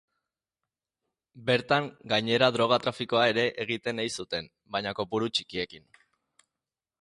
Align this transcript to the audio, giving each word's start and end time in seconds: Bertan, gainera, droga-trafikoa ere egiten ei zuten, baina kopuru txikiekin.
Bertan, 1.49 1.89
gainera, 2.13 2.49
droga-trafikoa 2.55 3.27
ere 3.35 3.43
egiten 3.67 4.05
ei 4.05 4.07
zuten, 4.23 4.49
baina 4.77 4.95
kopuru 5.03 5.31
txikiekin. 5.37 5.87